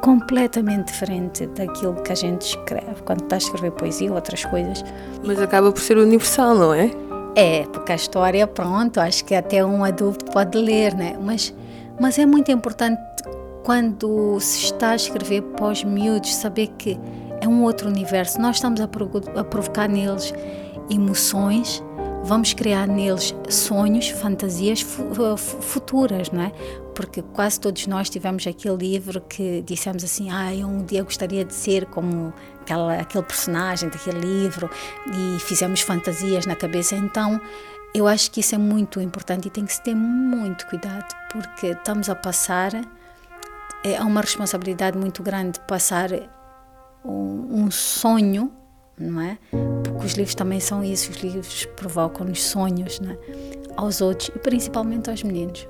completamente 0.00 0.92
diferente 0.92 1.46
daquilo 1.48 1.94
que 2.02 2.12
a 2.12 2.14
gente 2.14 2.42
escreve 2.42 3.02
quando 3.04 3.22
está 3.22 3.36
a 3.36 3.38
escrever 3.38 3.72
poesia 3.72 4.08
ou 4.08 4.16
outras 4.16 4.44
coisas. 4.44 4.84
Mas 5.24 5.40
acaba 5.40 5.72
por 5.72 5.80
ser 5.80 5.98
universal, 5.98 6.54
não 6.54 6.74
é? 6.74 6.90
É, 7.34 7.64
porque 7.64 7.92
a 7.92 7.94
história, 7.94 8.46
pronto, 8.46 9.00
acho 9.00 9.24
que 9.24 9.34
até 9.34 9.64
um 9.64 9.84
adulto 9.84 10.24
pode 10.26 10.56
ler, 10.58 10.94
né? 10.94 11.16
Mas, 11.20 11.54
mas 12.00 12.18
é 12.18 12.26
muito 12.26 12.50
importante 12.50 13.00
quando 13.64 14.40
se 14.40 14.64
está 14.64 14.90
a 14.90 14.96
escrever 14.96 15.42
para 15.42 15.66
os 15.66 15.84
miúdos 15.84 16.34
saber 16.34 16.68
que 16.78 16.98
é 17.40 17.46
um 17.46 17.62
outro 17.62 17.88
universo. 17.88 18.40
Nós 18.40 18.56
estamos 18.56 18.80
a, 18.80 18.84
a 18.84 19.44
provocar 19.44 19.88
neles 19.88 20.32
emoções 20.90 21.82
vamos 22.28 22.52
criar 22.52 22.86
neles 22.86 23.34
sonhos, 23.48 24.10
fantasias 24.10 24.82
futuras, 24.82 26.30
não 26.30 26.42
é? 26.42 26.52
Porque 26.94 27.22
quase 27.22 27.58
todos 27.58 27.86
nós 27.86 28.10
tivemos 28.10 28.46
aquele 28.46 28.76
livro 28.76 29.22
que 29.22 29.62
dissemos 29.62 30.04
assim, 30.04 30.30
ah, 30.30 30.54
eu 30.54 30.66
um 30.66 30.84
dia 30.84 31.02
gostaria 31.02 31.42
de 31.42 31.54
ser 31.54 31.86
como 31.86 32.32
aquela, 32.60 33.00
aquele 33.00 33.24
personagem 33.24 33.88
daquele 33.88 34.20
livro 34.20 34.68
e 35.06 35.40
fizemos 35.40 35.80
fantasias 35.80 36.44
na 36.44 36.54
cabeça. 36.54 36.96
Então, 36.96 37.40
eu 37.94 38.06
acho 38.06 38.30
que 38.30 38.40
isso 38.40 38.54
é 38.54 38.58
muito 38.58 39.00
importante 39.00 39.48
e 39.48 39.50
tem 39.50 39.64
que 39.64 39.72
se 39.72 39.82
ter 39.82 39.94
muito 39.94 40.66
cuidado, 40.66 41.08
porque 41.32 41.68
estamos 41.68 42.10
a 42.10 42.14
passar, 42.14 42.72
é 43.82 44.00
uma 44.02 44.20
responsabilidade 44.20 44.98
muito 44.98 45.22
grande 45.22 45.58
passar 45.60 46.10
um, 47.02 47.62
um 47.64 47.70
sonho 47.70 48.52
não 48.98 49.20
é? 49.20 49.38
Porque 49.84 50.06
os 50.06 50.12
livros 50.12 50.34
também 50.34 50.60
são 50.60 50.82
isso, 50.82 51.10
os 51.10 51.18
livros 51.18 51.66
provocam-nos 51.76 52.42
sonhos, 52.42 53.00
não 53.00 53.12
é? 53.12 53.18
Aos 53.76 54.00
outros 54.00 54.30
e 54.34 54.38
principalmente 54.38 55.08
aos 55.10 55.22
meninos. 55.22 55.68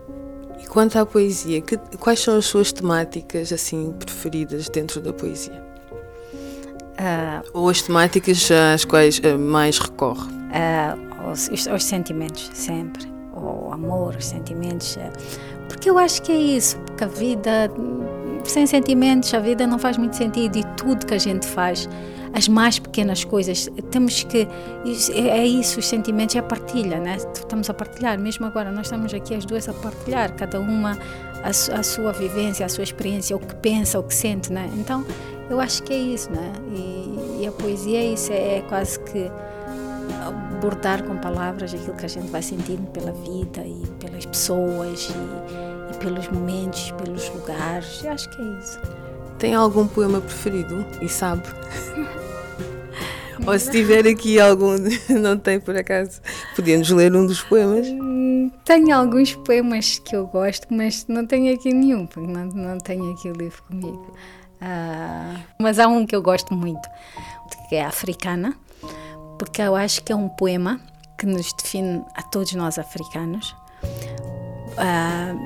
E 0.63 0.67
quanto 0.67 0.99
à 0.99 1.07
poesia, 1.07 1.61
que, 1.61 1.77
quais 1.99 2.21
são 2.21 2.37
as 2.37 2.47
suas 2.47 2.73
temáticas 2.73 3.53
assim 3.53 3.93
preferidas 3.93 4.69
dentro 4.69 5.01
da 5.01 5.13
poesia? 5.13 5.63
Uh, 6.99 7.49
Ou 7.55 7.69
as 7.69 7.81
temáticas 7.81 8.51
às 8.51 8.85
quais 8.85 9.21
uh, 9.21 9.39
mais 9.39 9.79
recorre? 9.79 10.29
Uh, 10.29 11.31
os, 11.31 11.49
os, 11.49 11.67
os, 11.67 11.85
sentimentos, 11.85 12.51
sempre. 12.53 13.07
O 13.33 13.73
amor, 13.73 14.17
os 14.17 14.27
sentimentos. 14.27 14.99
porque 15.69 15.89
eu 15.89 15.97
acho 15.97 16.21
que 16.23 16.33
é 16.33 16.37
isso, 16.37 16.77
porque 16.81 17.05
a 17.05 17.07
vida, 17.07 17.71
sem 18.43 18.67
sentimentos, 18.67 19.33
a 19.33 19.39
vida 19.39 19.65
não 19.65 19.79
faz 19.79 19.97
muito 19.97 20.17
sentido 20.17 20.59
e 20.59 20.65
tudo 20.77 21.07
que 21.07 21.15
a 21.15 21.19
gente 21.19 21.47
faz 21.47 21.89
as 22.33 22.49
mais 22.49 22.79
pequenas 22.79 23.25
coisas. 23.25 23.69
Temos 23.91 24.25
que. 24.25 24.49
É 25.15 25.47
isso, 25.47 25.79
os 25.81 25.87
sentimentos 25.87 26.37
é 26.37 26.39
a 26.39 26.43
partilha, 26.43 26.99
né? 26.99 27.17
Estamos 27.35 27.69
a 27.71 27.75
partilhar, 27.75 28.19
mesmo 28.19 28.47
agora, 28.47 28.71
nós 28.71 28.87
estamos 28.87 29.13
aqui 29.15 29.35
as 29.35 29.45
duas 29.45 29.69
a 29.69 29.73
partilhar, 29.73 30.35
cada 30.35 30.61
uma 30.61 30.99
a, 31.43 31.49
a 31.49 31.83
sua 31.83 32.13
vivência, 32.13 32.65
a 32.67 32.69
sua 32.69 32.85
experiência, 32.85 33.37
o 33.37 33.41
que 33.41 33.55
pensa, 33.57 33.99
o 33.99 34.03
que 34.03 34.15
sente, 34.15 34.53
né? 34.53 34.71
Então, 34.75 35.05
eu 35.49 35.61
acho 35.61 35.83
que 35.83 35.93
é 35.93 35.99
isso, 35.99 36.31
né? 36.31 36.53
E, 36.75 37.43
E 37.43 37.47
a 37.47 37.53
poesia, 37.53 38.05
isso 38.13 38.33
é 38.33 38.63
quase 38.69 38.99
que 39.01 39.31
bordar 40.61 41.05
com 41.05 41.17
palavras 41.17 41.73
aquilo 41.73 41.95
que 41.95 42.05
a 42.05 42.09
gente 42.09 42.29
vai 42.31 42.43
sentindo 42.43 42.91
pela 42.91 43.13
vida 43.13 43.61
e 43.65 43.87
pelas 44.01 44.27
pessoas 44.27 45.09
e, 45.09 45.95
e 45.95 45.99
pelos 45.99 46.29
momentos, 46.29 46.91
pelos 46.93 47.29
lugares. 47.31 48.03
Eu 48.05 48.13
acho 48.13 48.29
que 48.31 48.43
é 48.43 48.45
isso. 48.59 48.81
Tem 49.39 49.55
algum 49.55 49.87
poema 49.87 50.21
preferido 50.21 50.85
e 51.01 51.09
sabe? 51.09 51.43
Ou 53.47 53.59
se 53.59 53.71
tiver 53.71 54.07
aqui 54.07 54.41
algum, 54.41 54.77
não 55.21 55.39
tem 55.39 55.61
por 55.61 55.77
acaso, 55.77 56.21
podemos 56.55 56.91
ler 56.91 57.15
um 57.15 57.25
dos 57.25 57.41
poemas? 57.43 57.87
Hum, 57.87 58.51
tenho 58.65 58.95
alguns 58.95 59.35
poemas 59.35 59.99
que 60.01 60.15
eu 60.15 60.27
gosto, 60.27 60.67
mas 60.71 61.07
não 61.07 61.27
tenho 61.27 61.55
aqui 61.55 61.73
nenhum, 61.73 62.05
porque 62.05 62.31
não, 62.31 62.47
não 62.47 62.79
tenho 62.79 63.13
aqui 63.13 63.31
o 63.31 63.33
livro 63.33 63.63
comigo. 63.63 64.15
Uh, 64.61 65.41
mas 65.59 65.79
há 65.79 65.87
um 65.87 66.05
que 66.05 66.17
eu 66.17 66.21
gosto 66.21 66.53
muito, 66.53 66.89
que 67.69 67.77
é 67.77 67.85
Africana, 67.85 68.57
porque 69.39 69.63
eu 69.63 69.77
acho 69.77 70.03
que 70.03 70.13
é 70.13 70.17
um 70.17 70.29
poema 70.29 70.81
que 71.17 71.27
nos 71.27 71.53
define 71.53 72.05
a 72.15 72.23
todos 72.23 72.53
nós 72.55 72.79
africanos, 72.79 73.55
uh, 74.75 75.39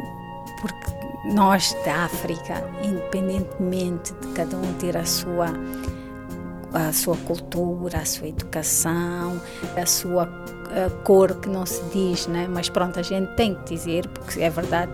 porque 0.60 1.01
nós 1.24 1.76
da 1.84 2.04
África, 2.04 2.64
independentemente 2.82 4.12
de 4.14 4.28
cada 4.28 4.56
um 4.56 4.72
ter 4.74 4.96
a 4.96 5.04
sua 5.04 5.52
a 6.74 6.90
sua 6.90 7.16
cultura, 7.18 7.98
a 7.98 8.04
sua 8.04 8.28
educação, 8.28 9.40
a 9.76 9.84
sua 9.84 10.22
a 10.72 10.88
cor 11.04 11.34
que 11.34 11.50
não 11.50 11.66
se 11.66 11.82
diz, 11.92 12.26
né? 12.26 12.48
mas 12.50 12.70
pronto, 12.70 12.98
a 12.98 13.02
gente 13.02 13.30
tem 13.34 13.54
que 13.54 13.74
dizer, 13.74 14.08
porque 14.08 14.40
é 14.40 14.48
verdade, 14.48 14.90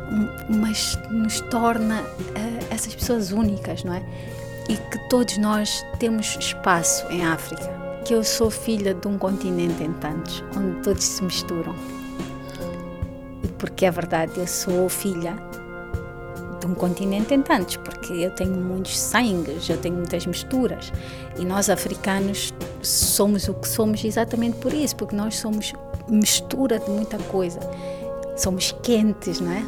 mas 0.49 0.99
nos 1.09 1.41
torna 1.43 2.01
uh, 2.03 2.75
essas 2.75 2.97
pessoas 2.97 3.31
únicas, 3.31 3.85
não 3.85 3.95
é? 3.95 4.03
E 4.69 4.77
que 4.77 5.09
todos 5.09 5.39
nós 5.39 5.87
temos 6.01 6.37
espaço 6.37 7.07
em 7.13 7.25
África 7.25 7.79
que 8.05 8.15
eu 8.15 8.25
sou 8.25 8.51
filha 8.51 8.95
de 8.95 9.07
um 9.07 9.19
continente 9.19 9.83
em 9.83 9.93
tantos, 9.93 10.43
onde 10.57 10.83
todos 10.83 11.05
se 11.05 11.23
misturam. 11.23 11.75
E 13.45 13.49
porque 13.59 13.85
é 13.85 13.91
verdade, 13.91 14.33
eu 14.37 14.47
sou 14.47 14.89
filha 14.89 15.37
de 16.61 16.67
um 16.67 16.75
continente 16.75 17.35
em 17.35 17.43
tantos, 17.43 17.77
porque 17.77 18.13
eu 18.13 18.31
tenho 18.31 18.55
muitos 18.55 18.99
sangues, 18.99 19.69
eu 19.69 19.79
tenho 19.79 19.97
muitas 19.97 20.27
misturas. 20.27 20.93
E 21.39 21.45
nós 21.45 21.71
africanos 21.71 22.53
somos 22.83 23.49
o 23.49 23.55
que 23.55 23.69
somos 23.69 24.05
exatamente 24.05 24.57
por 24.59 24.73
isso, 24.73 24.97
porque 24.97 25.15
nós 25.15 25.37
somos 25.37 25.73
mistura 26.09 26.79
de 26.79 26.91
muita 26.91 27.19
coisa. 27.19 27.61
Somos 28.37 28.73
quentes, 28.83 29.41
não 29.41 29.53
é? 29.53 29.63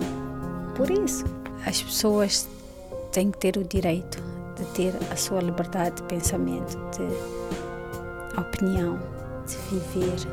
Por 0.77 0.91
isso, 0.91 1.25
as 1.67 1.83
pessoas 1.83 2.49
têm 3.13 3.31
que 3.31 3.39
ter 3.39 3.57
o 3.57 3.65
direito 3.65 4.23
de 4.57 4.65
ter 4.67 4.95
a 5.11 5.17
sua 5.17 5.41
liberdade 5.41 5.97
de 5.97 6.03
pensamento, 6.05 6.79
de 6.97 8.39
opinião, 8.39 8.99
de 9.47 9.57
viver. 9.71 10.27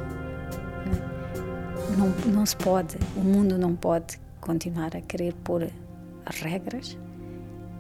Não, 1.97 2.09
não 2.31 2.45
se 2.45 2.55
pode, 2.57 2.97
o 3.15 3.21
mundo 3.21 3.57
não 3.57 3.75
pode 3.75 4.19
continuar 4.39 4.95
a 4.95 5.01
querer 5.01 5.33
pôr 5.43 5.67
regras 6.35 6.97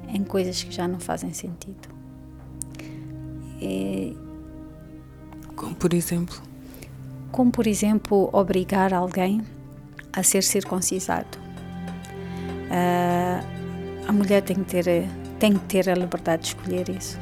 em 0.07 0.23
coisas 0.23 0.63
que 0.63 0.71
já 0.71 0.87
não 0.87 0.99
fazem 0.99 1.33
sentido. 1.33 1.89
E, 3.61 4.15
como 5.55 5.75
por 5.75 5.93
exemplo? 5.93 6.41
Como 7.31 7.51
por 7.51 7.67
exemplo 7.67 8.29
obrigar 8.31 8.93
alguém 8.93 9.41
a 10.13 10.23
ser 10.23 10.43
circuncisado. 10.43 11.37
Uh, 12.69 14.07
a 14.07 14.11
mulher 14.11 14.41
tem 14.41 14.57
que 14.57 14.81
ter 14.81 14.85
tem 15.39 15.53
que 15.53 15.65
ter 15.65 15.89
a 15.89 15.93
liberdade 15.93 16.43
de 16.43 16.47
escolher 16.49 16.89
isso 16.89 17.19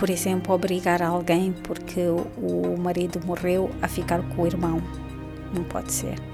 por 0.00 0.08
exemplo, 0.08 0.54
obrigar 0.54 1.02
alguém 1.02 1.52
porque 1.52 2.00
o 2.00 2.74
marido 2.78 3.20
morreu 3.26 3.70
a 3.82 3.86
ficar 3.86 4.22
com 4.30 4.42
o 4.42 4.46
irmão. 4.46 4.82
Não 5.54 5.62
pode 5.62 5.92
ser. 5.92 6.29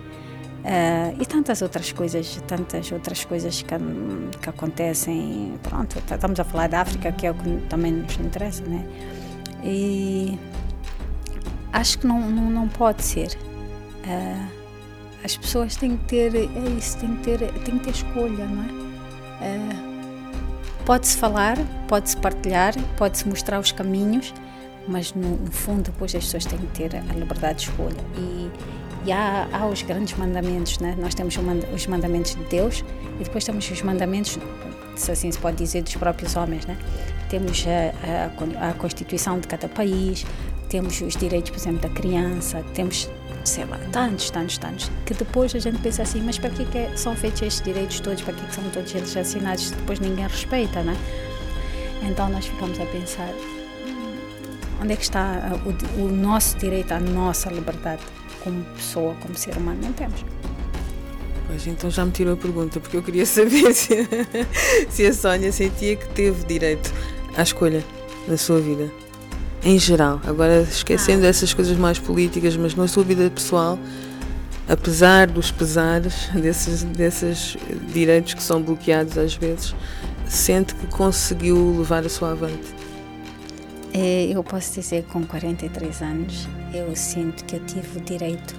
Uh, 0.67 1.23
e 1.23 1.25
tantas 1.25 1.63
outras 1.63 1.93
coisas, 1.93 2.43
tantas 2.49 2.91
outras 2.91 3.25
coisas 3.25 3.63
que, 3.63 3.75
que 4.41 4.51
acontecem. 4.51 5.55
Pronto, 5.63 5.97
estamos 5.99 6.41
a 6.41 6.45
falar 6.45 6.69
da 6.69 6.81
África, 6.81 7.13
que 7.13 7.27
é 7.27 7.31
o 7.31 7.35
que 7.35 7.59
também 7.69 7.93
nos 7.93 8.19
interessa, 8.19 8.65
né? 8.65 8.85
E 9.63 10.37
acho 11.73 12.01
que 12.01 12.07
não, 12.07 12.21
não, 12.29 12.51
não 12.51 12.69
pode 12.69 13.05
ser. 13.05 13.39
Uh, 14.05 14.49
as 15.25 15.37
pessoas 15.37 15.77
têm 15.77 15.97
que 15.97 16.05
ter, 16.07 16.35
é 16.35 16.69
isso, 16.77 16.99
têm 16.99 17.15
que 17.17 17.23
ter, 17.23 17.39
têm 17.39 17.79
que 17.79 17.85
ter 17.85 17.91
escolha, 17.91 18.45
não 18.47 18.63
é? 18.65 18.67
Uh, 19.47 19.97
Pode-se 20.87 21.17
falar, 21.17 21.57
pode-se 21.89 22.17
partilhar, 22.17 22.73
pode-se 22.97 23.27
mostrar 23.27 23.59
os 23.59 23.73
caminhos, 23.73 24.33
mas 24.87 25.13
no, 25.13 25.37
no, 25.37 25.51
fundo 25.51 25.83
depois 25.83 26.15
as 26.15 26.25
pessoas 26.25 26.45
têm 26.47 26.61
que 26.61 26.67
ter 26.69 26.95
a 26.95 27.13
liberdade 27.13 27.59
de 27.59 27.71
escolha. 27.71 27.97
E, 28.17 28.49
e 29.07 29.13
há, 29.13 29.49
há, 29.53 29.67
os 29.67 29.83
grandes 29.83 30.19
mandamentos, 30.19 30.81
né? 30.81 30.97
nós 30.99 31.15
temos 31.15 31.39
os 31.73 31.87
mandamentos 31.87 32.35
de 32.35 32.43
Deus 32.45 32.85
e 33.21 33.25
depois 33.25 33.45
temos 33.45 33.71
os 33.71 33.81
mandamentos, 33.83 34.37
se 34.97 35.13
assim 35.13 35.31
se 35.31 35.39
pode 35.39 35.57
dizer, 35.59 35.85
dos 35.85 35.95
próprios 35.95 36.35
homens. 36.35 36.67
Né? 36.67 36.77
Temos 37.31 37.65
a, 37.69 38.65
a, 38.65 38.71
a 38.71 38.73
Constituição 38.75 39.39
de 39.39 39.47
cada 39.47 39.69
país, 39.69 40.27
temos 40.69 41.01
os 41.01 41.17
direitos, 41.17 41.51
por 41.51 41.59
exemplo, 41.59 41.89
da 41.89 41.89
criança, 41.89 42.65
temos 42.75 43.09
sei 43.45 43.65
lá, 43.65 43.79
tantos, 43.93 44.29
tantos, 44.29 44.59
tantos, 44.59 44.91
que 45.05 45.15
depois 45.15 45.55
a 45.55 45.61
gente 45.61 45.79
pensa 45.79 46.03
assim, 46.03 46.21
mas 46.21 46.37
para 46.37 46.51
que, 46.51 46.65
que 46.65 46.79
é, 46.79 46.97
são 46.97 47.15
feitos 47.15 47.43
estes 47.43 47.63
direitos 47.63 48.01
todos, 48.01 48.21
para 48.23 48.35
que, 48.35 48.45
que 48.45 48.53
são 48.53 48.65
todos 48.71 48.93
eles 48.93 49.17
assinados 49.17 49.71
depois 49.71 50.01
ninguém 50.01 50.27
respeita, 50.27 50.83
né? 50.83 50.97
Então 52.03 52.29
nós 52.29 52.45
ficamos 52.45 52.81
a 52.81 52.87
pensar, 52.87 53.33
onde 54.83 54.95
é 54.95 54.97
que 54.97 55.05
está 55.05 55.53
o, 55.65 56.03
o 56.03 56.09
nosso 56.09 56.59
direito 56.59 56.91
à 56.91 56.99
nossa 56.99 57.49
liberdade 57.49 58.03
como 58.47 58.63
pessoa, 58.77 59.17
como 59.21 59.35
ser 59.35 59.57
humano? 59.57 59.81
Não 59.83 59.93
temos. 59.93 60.25
Pois 61.49 61.67
então 61.67 61.91
já 61.91 62.05
me 62.05 62.13
tirou 62.13 62.35
a 62.35 62.37
pergunta, 62.37 62.79
porque 62.79 62.97
eu 62.97 63.03
queria 63.03 63.27
saber 63.27 63.75
se, 63.75 64.07
se 64.89 65.05
a 65.05 65.13
Sónia 65.13 65.51
sentia 65.51 65.97
que 65.97 66.09
teve 66.11 66.45
direito 66.47 66.95
à 67.37 67.43
escolha 67.43 67.85
da 68.29 68.37
sua 68.37 68.61
vida 68.61 68.89
em 69.65 69.81
geral. 69.81 70.21
Agora 70.25 70.63
esquecendo 70.63 71.27
ah. 71.27 71.29
essas 71.29 71.53
coisas 71.53 71.77
mais 71.77 71.99
políticas, 71.99 72.57
mas 72.57 72.77
na 72.77 72.87
sua 72.87 73.03
vida 73.03 73.29
pessoal, 73.29 73.77
apesar 74.69 75.27
dos 75.27 75.51
pesares 75.51 76.29
desses, 76.41 76.85
desses 76.85 77.57
direitos 77.93 78.35
que 78.35 78.43
são 78.43 78.63
bloqueados 78.63 79.19
às 79.19 79.35
vezes, 79.35 79.75
sente 80.29 80.73
que 80.73 80.87
conseguiu 80.87 81.79
levar 81.79 82.07
a 82.07 82.09
sua 82.09 82.31
avante? 82.31 82.86
É, 83.99 84.27
eu 84.31 84.45
posso 84.45 84.75
dizer 84.75 85.05
que 85.05 85.11
com 85.11 85.25
43 85.25 86.03
anos 86.03 86.47
eu 86.75 86.95
sinto 86.95 87.43
que 87.47 87.57
eu 87.57 87.65
tive 87.65 87.99
o 87.99 88.01
direito 88.03 88.55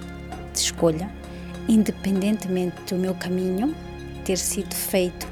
de 0.52 0.58
escolha, 0.58 1.08
independentemente 1.68 2.74
do 2.92 2.96
meu 2.96 3.14
caminho 3.14 3.72
ter 4.24 4.36
sido 4.36 4.74
feito 4.74 5.28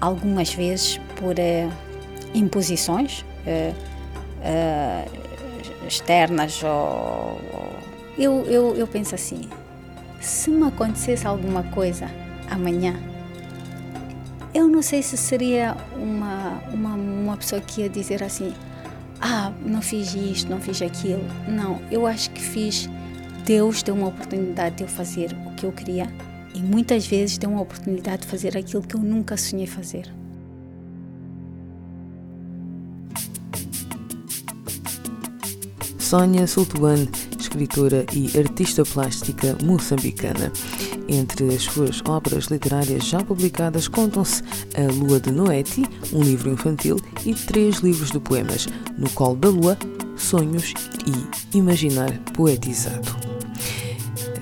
algumas 0.00 0.54
vezes 0.54 1.00
por 1.16 1.34
uh, 1.34 1.72
imposições. 2.32 3.24
Uh, 3.44 3.74
externas 5.88 6.62
ou, 6.62 7.40
eu, 8.16 8.44
eu, 8.46 8.76
eu 8.76 8.86
penso 8.86 9.14
assim 9.14 9.48
se 10.20 10.48
me 10.50 10.66
acontecesse 10.68 11.26
alguma 11.26 11.62
coisa 11.64 12.08
amanhã 12.48 12.94
eu 14.54 14.68
não 14.68 14.82
sei 14.82 15.02
se 15.02 15.16
seria 15.16 15.76
uma, 15.96 16.62
uma, 16.72 16.94
uma 16.94 17.36
pessoa 17.36 17.60
que 17.60 17.82
ia 17.82 17.88
dizer 17.88 18.22
assim 18.22 18.52
ah, 19.24 19.52
não 19.64 19.80
fiz 19.80 20.14
isto, 20.14 20.50
não 20.50 20.60
fiz 20.60 20.82
aquilo. 20.82 21.22
Não, 21.48 21.80
eu 21.92 22.08
acho 22.08 22.28
que 22.30 22.42
fiz. 22.42 22.90
Deus 23.46 23.80
deu 23.80 23.94
uma 23.94 24.08
oportunidade 24.08 24.76
de 24.76 24.82
eu 24.82 24.88
fazer 24.88 25.32
o 25.46 25.54
que 25.54 25.64
eu 25.64 25.70
queria. 25.70 26.12
E 26.52 26.58
muitas 26.58 27.06
vezes 27.06 27.38
deu 27.38 27.50
uma 27.50 27.62
oportunidade 27.62 28.22
de 28.22 28.28
fazer 28.28 28.58
aquilo 28.58 28.82
que 28.82 28.96
eu 28.96 29.00
nunca 29.00 29.36
sonhei 29.36 29.66
fazer. 29.66 30.12
Sônia 36.00 36.46
Sultuane, 36.46 37.08
escritora 37.38 38.04
e 38.12 38.36
artista 38.36 38.84
plástica 38.84 39.56
moçambicana. 39.62 40.52
Entre 41.08 41.54
as 41.54 41.62
suas 41.62 42.02
obras 42.06 42.46
literárias 42.46 43.06
já 43.06 43.22
publicadas 43.22 43.88
contam-se 43.88 44.42
A 44.74 44.92
Lua 44.92 45.20
de 45.20 45.30
Noeti, 45.30 45.84
um 46.12 46.22
livro 46.22 46.50
infantil, 46.50 46.96
e 47.24 47.34
três 47.34 47.78
livros 47.78 48.10
de 48.10 48.20
poemas, 48.20 48.66
No 48.96 49.08
Colo 49.10 49.36
da 49.36 49.48
Lua, 49.48 49.78
Sonhos 50.16 50.74
e 51.06 51.56
Imaginar 51.56 52.12
Poetizado. 52.34 53.32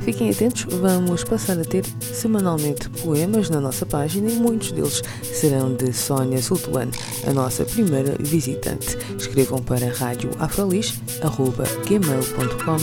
Fiquem 0.00 0.30
atentos, 0.30 0.64
vamos 0.64 1.22
passar 1.24 1.58
a 1.58 1.64
ter 1.64 1.84
semanalmente 2.00 2.88
poemas 2.88 3.50
na 3.50 3.60
nossa 3.60 3.84
página 3.84 4.30
e 4.30 4.34
muitos 4.34 4.72
deles 4.72 5.02
serão 5.22 5.74
de 5.74 5.92
Sónia 5.92 6.40
Sultuane, 6.42 6.92
a 7.26 7.32
nossa 7.32 7.64
primeira 7.64 8.16
visitante. 8.18 8.96
Escrevam 9.16 9.62
para 9.62 9.92
radioafrolis.gmail.com 9.92 12.76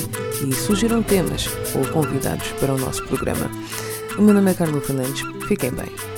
e 0.48 0.54
sugiram 0.54 1.02
temas 1.02 1.50
ou 1.76 1.88
convidados 1.92 2.50
para 2.60 2.74
o 2.74 2.78
nosso 2.78 3.04
programa. 3.08 3.50
O 4.18 4.22
meu 4.22 4.34
nome 4.34 4.52
é 4.52 4.54
Carlos 4.54 4.86
Fernandes. 4.86 5.24
Fiquem 5.48 5.72
bem. 5.72 6.17